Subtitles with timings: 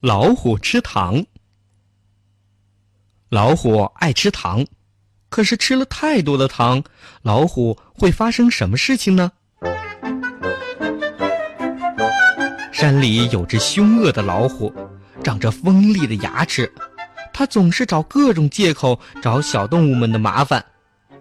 [0.00, 1.24] 老虎吃糖。
[3.30, 4.64] 老虎爱吃糖，
[5.28, 6.84] 可是吃了太多的糖，
[7.22, 9.32] 老虎会发生什么事情呢？
[12.70, 14.72] 山里有只凶恶的老虎，
[15.24, 16.72] 长着锋利的牙齿，
[17.32, 20.64] 它总是找各种借口找小动物们的麻烦。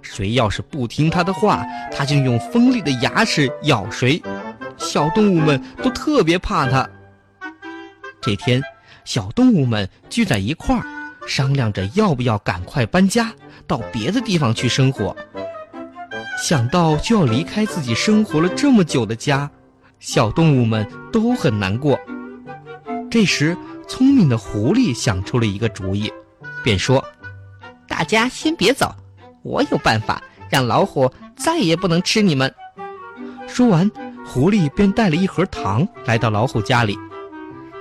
[0.04, 4.22] 谁要是不听它的话，它就用锋利的牙齿咬谁。
[4.78, 6.88] 小动物们都特别怕它。
[8.28, 8.62] 这天，
[9.06, 10.84] 小动物们聚在一块儿，
[11.26, 13.34] 商量着要不要赶快搬家
[13.66, 15.16] 到别的地方去生活。
[16.38, 19.50] 想到就要离开自己生活了这么久的家，
[20.02, 21.98] 小动物们都很难过。
[23.10, 23.56] 这时，
[23.88, 26.12] 聪明的狐狸想出了一个主意，
[26.66, 27.02] 便说
[27.88, 28.94] ：“大家先别走，
[29.42, 32.54] 我有办法让老虎再也不能吃你们。”
[33.48, 33.90] 说完，
[34.26, 37.00] 狐狸便带了一盒糖来到老虎家里。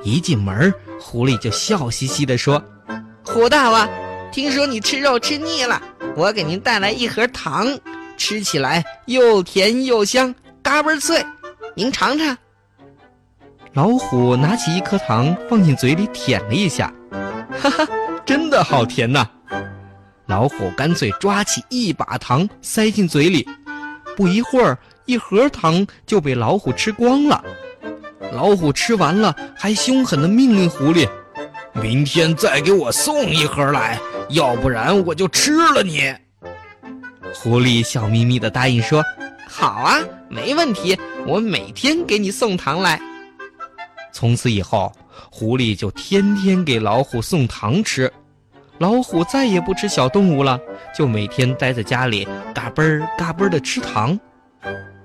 [0.07, 2.63] 一进门，狐狸就笑嘻嘻地说
[3.27, 3.89] ：“虎大王，
[4.31, 5.83] 听说你吃肉吃腻了，
[6.15, 7.77] 我给您带来一盒糖，
[8.17, 11.27] 吃起来又甜又香，嘎嘣脆，
[11.75, 12.39] 您尝尝。”
[13.75, 16.95] 老虎拿起一颗糖放进嘴里舔了一下，
[17.61, 17.85] 哈哈，
[18.25, 19.29] 真的好甜呐！
[20.27, 23.45] 老虎干脆抓起一把糖塞进嘴里，
[24.17, 27.43] 不一会儿，一盒糖就被老虎吃光了。
[28.33, 31.09] 老虎吃完了，还凶狠地命令狐狸
[31.73, 33.99] ：“明天再给我送一盒来，
[34.31, 36.15] 要不然我就吃了你。”
[37.35, 39.03] 狐狸笑眯眯地答应说
[39.49, 43.01] ：“好啊，没问题，我每天给你送糖来。”
[44.13, 44.93] 从此以后，
[45.31, 48.11] 狐狸就天天给老虎送糖吃，
[48.79, 50.59] 老虎再也不吃小动物了，
[50.97, 54.19] 就每天待在家里，嘎嘣儿嘎嘣儿地吃糖。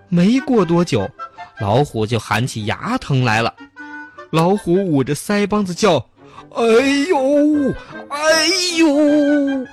[0.09, 1.09] 没过多久。
[1.61, 3.53] 老虎就喊起牙疼来了，
[4.31, 6.03] 老虎捂着腮帮子叫
[6.57, 6.63] ：“哎
[7.07, 7.71] 呦，
[8.09, 8.47] 哎
[8.79, 9.67] 呦！”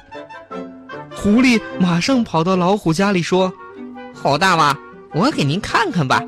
[1.16, 3.50] 狐狸马上跑到老虎家里说
[4.15, 4.77] ：“虎大王，
[5.15, 6.22] 我给您看看吧。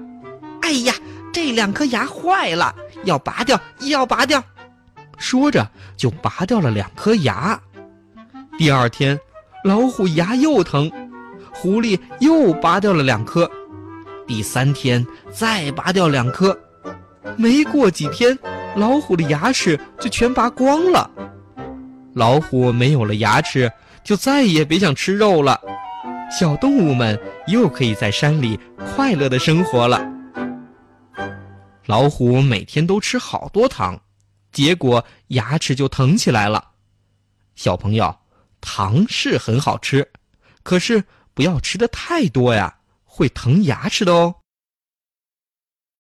[0.63, 0.95] 哎呀，
[1.31, 4.43] 这两颗牙坏了，要拔掉，要拔掉。”
[5.19, 7.61] 说着就拔掉了两颗牙。
[8.57, 9.21] 第二天，
[9.63, 10.91] 老虎牙又疼，
[11.53, 13.49] 狐狸又拔掉了两颗。
[14.31, 16.57] 第三天再拔掉两颗，
[17.37, 18.39] 没过几天，
[18.77, 21.11] 老虎的牙齿就全拔光了。
[22.15, 23.69] 老虎没有了牙齿，
[24.05, 25.61] 就再也别想吃肉了。
[26.31, 28.57] 小动物们又可以在山里
[28.95, 30.01] 快乐的生活了。
[31.87, 34.01] 老虎每天都吃好多糖，
[34.53, 36.65] 结果牙齿就疼起来了。
[37.57, 38.17] 小朋友，
[38.61, 40.09] 糖是很好吃，
[40.63, 41.03] 可是
[41.35, 42.77] 不要吃的太多呀。
[43.13, 44.37] 会疼牙齿的哦。